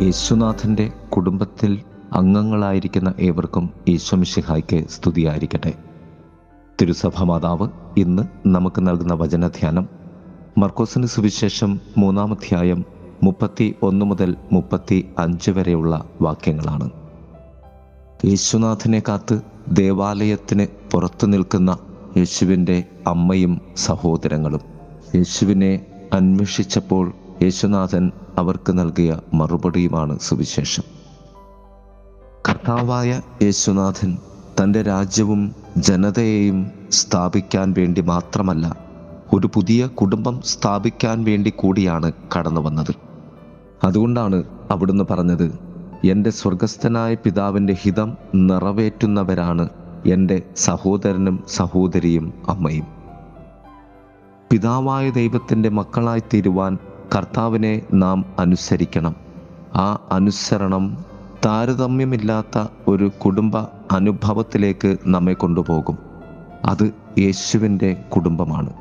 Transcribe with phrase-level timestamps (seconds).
[0.00, 1.80] യേശുനാഥന്റെ കുടുംബത്തിൽ
[2.12, 5.72] അംഗങ്ങളായിരിക്കുന്ന ഏവർക്കും ഈശ്വമിഷിഹായ്ക്ക് സ്തുതിയായിരിക്കട്ടെ.
[6.80, 9.88] തിരുസഭ മാതാവ് ഇന്ന് നമുക്ക് നൽകുന്ന വചനധ്യാനം
[10.58, 12.84] മർക്കോസിന് സുവിശേഷം മൂന്നാമധ്യായം
[13.22, 16.90] മുപ്പത്തി ഒന്ന് മുതൽ മുപ്പത്തി അഞ്ച് വരെയുള്ള വാക്യങ്ങളാണ്.
[18.24, 19.40] യേശുനാഥനെ കാത്ത്
[19.72, 21.78] ദേവാലയത്തിന് പുറത്തു നിൽക്കുന്ന
[22.16, 24.60] യേശുവിന്റെ അമ്മയും സഹോദരങ്ങളും.
[25.14, 27.12] യേശുവിനെ അന്വേഷിച്ചപ്പോൾ
[27.42, 30.82] യേശുനാഥൻ അവർക്ക് നൽകിയ മറുപടിയുമാണ് സുവിശേഷം.
[32.48, 34.18] കർത്താവായ യേശുനാഥൻ
[34.62, 38.76] തന്റെ രാജ്യവും ജനതയെയും സ്ഥാപിക്കാൻ വേണ്ടി മാത്രമല്ല
[39.34, 42.94] ഒരു പുതിയ കുടുംബം സ്ഥാപിക്കാൻ വേണ്ടി കൂടിയാണ് കടന്നു വന്നത്.
[43.84, 45.58] അതുകൊണ്ടാണ് അവിടുന്ന് പറഞ്ഞത്
[46.04, 49.68] എന്റെ സ്വർഗസ്ഥനായ പിതാവിന്റെ ഹിതം നിറവേറ്റുന്നവരാണ്
[50.06, 52.86] എന്റെ സഹോദരനും സഹോദരിയും അമ്മയും.
[54.50, 56.78] പിതാവായ ദൈവത്തിന്റെ മക്കളായി തീരുവാൻ
[57.14, 59.14] കർത്താവിനെ നാം അനുസരിക്കണം.
[59.74, 61.04] ആ അനുസരണം
[61.46, 63.56] താരതമ്യമില്ലാത്ത ഒരു കുടുംബ
[63.92, 65.98] അനുഭവത്തിലേക്ക് നമ്മെ കൊണ്ടുപോകും.
[66.64, 68.72] അത് യേശുവിന്റെ കുടുംബമാണ്.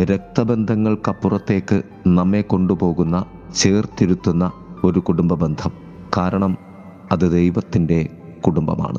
[0.00, 4.52] രക്തബന്ധങ്ങൾക്കപ്പുറത്തേക്ക് നമ്മെ കൊണ്ടുപോകുന്ന ചേർത്തിരുത്തുന്ന
[4.84, 5.70] ഒരു കുടുംബ ബന്ധം
[6.16, 6.58] കാരണം
[7.12, 8.08] അത് ദൈവത്തിന്റെ
[8.46, 8.98] കുടുംബമാണ്.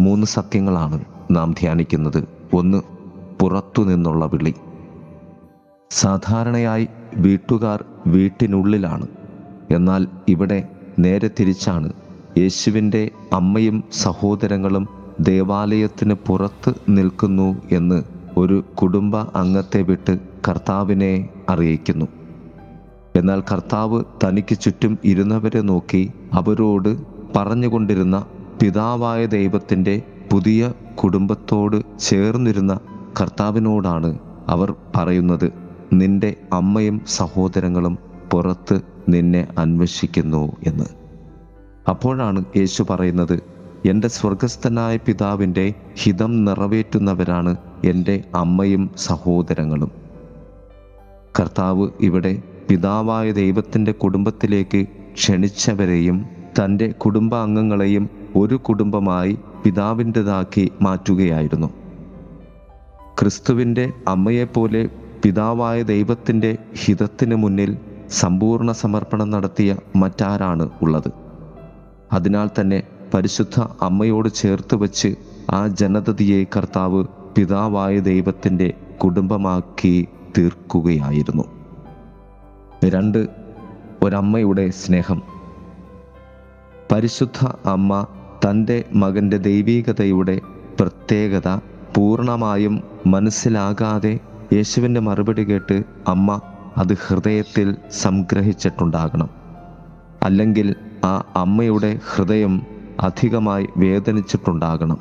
[0.00, 2.28] മൂന്ന് സത്യങ്ങളാണ് നാം ധ്യാനിക്കുന്നത്.
[2.54, 2.82] ഒന്ന്
[3.40, 4.54] പുറത്തു നിന്നുള്ള വിളി.
[5.90, 9.06] സാധാരണയായി വീട്ടുകാർ വീട്ടിനുള്ളിലാണ്.
[9.70, 11.92] എന്നാൽ ഇവിടെ നേരെ തിരിച്ചാണ്.
[12.38, 14.88] യേശുവിന്റെ അമ്മയും സഹോദരങ്ങളും
[15.20, 18.02] ദേവാലയത്തിന് പുറത്ത് നിൽക്കുന്നു എന്ന്
[18.36, 22.06] ഒരു കുടുംബ അംഗത്തെ വിട്ട് കർത്താവിനെ അറിയിക്കുന്നു.
[23.16, 26.96] എന്നാൽ കർത്താവ് തനിക്ക് ചുറ്റും ഇരുന്നവരെ നോക്കി അവരോട്
[27.36, 28.26] പറഞ്ഞുകൊണ്ടിരുന്ന
[28.62, 30.72] പിതാവായ ദൈവത്തിന്റെ പുതിയ
[31.04, 32.80] കുടുംബത്തോട് ചേർന്നിരുന്ന
[33.20, 35.67] കർത്താവിനോടാണ് അവർ പറയുന്നത്.
[35.92, 37.98] നിന്റെ അമ്മയും സഹോദരങ്ങളും
[38.32, 40.84] പുറത്ത് നിന്നെ അന്വേഷിക്കുന്നു എന്ന്.
[41.88, 43.42] അപ്പോഴാണ് യേശു പറയുന്നത്
[43.86, 49.90] എന്റെ സ്വർഗസ്ഥനായ പിതാവിന്റെ ഹിതം നിറവേറ്റുന്നവരാണ് എന്റെ അമ്മയും സഹോദരങ്ങളും.
[51.40, 56.26] കർത്താവ് ഇവിടെ പിതാവായ ദൈവത്തിന്റെ കുടുംബത്തിലേക്ക് ക്ഷണിച്ചവരെയും
[56.64, 61.66] തന്റെ കുടുംബാംഗങ്ങളെയും ഒരു കുടുംബമായി പിതാവിന്റെതാക്കി മാറ്റുകയായിരുന്നു.
[63.20, 64.88] ക്രിസ്തുവിന്റെ അമ്മയെപ്പോലെ
[65.22, 67.76] പിതാവായ ദൈവത്തിന്റെ ഹിതത്തിന് മുന്നിൽ
[68.10, 71.12] സമ്പൂർണ സമർപ്പണം നടത്തിയ മറ്റാരാണ് ഉള്ളത്.
[72.12, 72.82] അതിനാൽ തന്നെ
[73.14, 75.16] പരിശുദ്ധ അമ്മയോട് ചേർത്ത് വച്ച്
[75.50, 77.04] ആ ജനതതിയെ കർത്താവ്
[77.36, 78.74] പിതാവായ ദൈവത്തിന്റെ
[79.04, 80.08] കുടുംബമാക്കി
[80.38, 81.44] തീർക്കുകയായിരുന്നു.
[82.84, 83.26] രണ്ട്
[84.02, 85.22] ഒരമ്മയുടെ സ്നേഹം.
[86.92, 88.06] പരിശുദ്ധ അമ്മ
[88.48, 90.40] തന്റെ മകന്റെ ദൈവീകതയുടെ
[90.80, 91.58] പ്രത്യേകത
[91.96, 94.18] പൂർണമായും മനസ്സിലാകാതെ
[94.52, 96.40] യേശുവിന്റെ മറുപടി കേട്ട് അമ്മ
[96.76, 99.28] അത് ഹൃദയത്തിൽ സംഗ്രഹിച്ചിട്ടുണ്ടാകണം.
[100.22, 102.62] അല്ലെങ്കിൽ ആ അമ്മയുടെ ഹൃദയം
[103.00, 104.98] അധികമായി വേദനിച്ചിട്ടുണ്ടാകണം.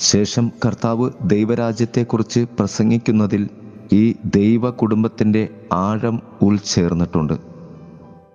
[0.00, 3.48] ശേഷം കർത്താവ് ദൈവരാജ്യത്തെക്കുറിച്ച് പ്രസംഗിക്കുന്നതിൽ
[3.92, 7.32] ഈ ദൈവ കുടുംബത്തിന്റെ ആഴം ഉൾച്ചേർന്നിട്ടുണ്ട്.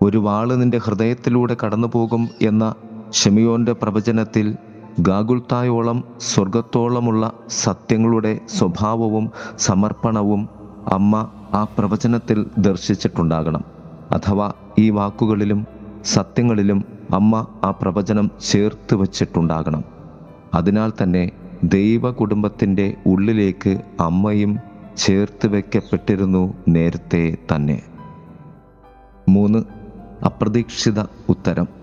[0.01, 2.75] ഒരു വാൾ നിന്റെ ഹൃദയത്തിലൂടെ കടന്നു പോകും എന്ന
[3.13, 4.57] ഷെമിയോന്റെ പ്രവചനത്തിൽ
[4.99, 10.49] ഗാഗുൽത്തായോളം സ്വർഗത്തോളമുള്ള സത്യങ്ങളുടെ സ്വഭാവവും സമർപ്പണവും
[10.93, 13.63] അമ്മ ആ പ്രവചനത്തിൽ ദർശിച്ചിട്ടുണ്ടാകണം.
[14.11, 15.67] അഥവാ ഈ വാക്കുകളിലും
[16.05, 19.83] സത്യങ്ങളിലും അമ്മ ആ പ്രവചനം ചേർത്ത് വച്ചിട്ടുണ്ടാകണം.
[20.53, 21.31] അതിനാൽ തന്നെ
[21.63, 24.59] ദൈവ കുടുംബത്തിന്റെ ഉള്ളിലേക്ക് അമ്മയും
[24.97, 27.81] ചേർത്ത് വയ്ക്കപ്പെട്ടിരുന്നു നേരത്തെ തന്നെ.
[29.29, 29.59] മൂന്ന്
[30.25, 31.74] അപ്രതീക്ഷിത ഉത്തരം.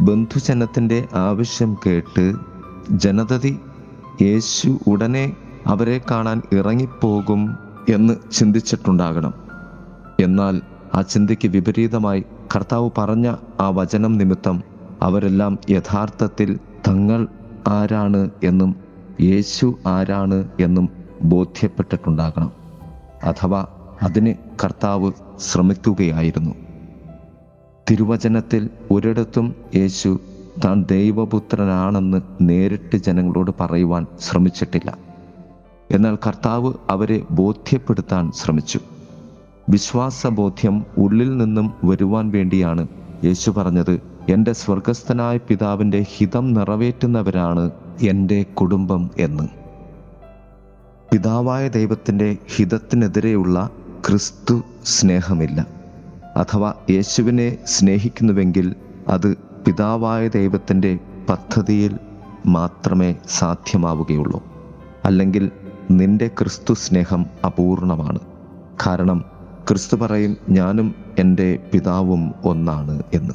[0.00, 2.32] ബന്ധുജനത്തിന്റെ ആവശ്യം കേട്ട്
[2.90, 3.58] ജനതതി
[4.22, 5.36] യേശു ഉടനെ
[5.66, 7.58] അവരെ കാണാൻ ഇറങ്ങിപ്പോകും
[7.94, 9.34] എന്ന് ചിന്തിച്ചിട്ടുണ്ടാകണം.
[10.20, 10.60] എന്നാൽ
[10.94, 12.24] ആ ചിന്തയ്ക്ക് വിപരീതമായി
[12.56, 14.62] കർത്താവ് പറഞ്ഞ ആ വചനം നിമിത്തം
[15.02, 16.58] അവരെല്ലാം യഥാർത്ഥത്തിൽ
[16.88, 17.26] തങ്ങൾ
[17.68, 18.76] ആരാണ് എന്നും
[19.20, 20.88] യേശു ആരാണ് എന്നും
[21.22, 22.52] ബോധ്യപ്പെട്ടിട്ടുണ്ടാകണം.
[23.24, 23.66] അഥവാ
[24.02, 24.34] അതിന്
[24.64, 26.67] കർത്താവ് ശ്രമിക്കുകയായിരുന്നു.
[27.90, 30.20] തിരുവചനത്തിൽ ഒരിടത്തും യേശു
[30.64, 34.98] താൻ ദൈവപുത്രനാണെന്ന് നേരിട്ട് ജനങ്ങളോട് പറയുവാൻ ശ്രമിച്ചിട്ടില്ല.
[35.90, 38.80] എന്നാൽ കർത്താവ് അവരെ ബോധ്യപ്പെടുത്താൻ ശ്രമിച്ചു.
[39.68, 42.88] വിശ്വാസബോധ്യം ഉള്ളിൽ നിന്നും വരുവാൻ വേണ്ടിയാണ്
[43.24, 47.70] യേശു പറഞ്ഞത് എന്റെ സ്വർഗസ്ഥനായ പിതാവിന്റെ ഹിതം നിറവേറ്റുന്നവരാണ്
[48.08, 49.48] എന്റെ കുടുംബം എന്ന്.
[51.12, 53.70] പിതാവായ ദൈവത്തിന്റെ ഹിതത്തിനെതിരെയുള്ള
[54.08, 55.77] ക്രിസ്തു സ്നേഹമില്ല.
[56.38, 58.74] അഥവാ യേശുവിനെ സ്നേഹിക്കുന്നുവെങ്കിൽ
[59.08, 59.36] അത്
[59.66, 60.98] പിതാവായ ദൈവത്തിന്റെ
[61.28, 61.98] പദ്ധതിയിൽ
[62.46, 64.44] മാത്രമേ സാധ്യമാവുകയുള്ളൂ.
[65.04, 65.50] അല്ലെങ്കിൽ
[65.90, 68.18] നിന്റെ ക്രിസ്തു സ്നേഹം അപൂർണമാണ്.
[68.86, 69.24] കാരണം
[69.68, 73.34] ക്രിസ്തു പറയും ഞാനും എന്റെ പിതാവും ഒന്നാണ് എന്ന്.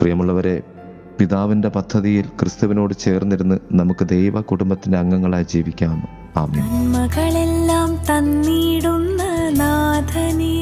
[0.00, 0.62] പ്രിയമുള്ളവരെ
[1.18, 6.08] പിതാവിന്റെ പദ്ധതിയിൽ ക്രിസ്തുവിനോട് ചേർന്നിരുന്ന് നമുക്ക് ദൈവ കുടുംബത്തിന്റെ അംഗങ്ങളായി ജീവിക്കാം.
[6.36, 6.92] ആമേൻ.
[6.92, 9.22] മകളെല്ലാം തന്നിടുന്ന
[9.58, 10.61] നാഥനേ